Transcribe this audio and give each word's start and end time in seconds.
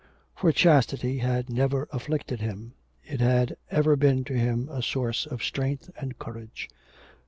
For 0.35 0.51
chastity 0.51 1.19
had 1.19 1.47
never 1.47 1.87
afflicted 1.91 2.41
him; 2.41 2.73
it 3.03 3.19
had 3.21 3.55
ever 3.69 3.95
been 3.95 4.23
to 4.23 4.33
him 4.33 4.67
a 4.67 4.81
source 4.81 5.27
of 5.27 5.43
strength 5.43 5.91
and 5.95 6.17
courage. 6.17 6.69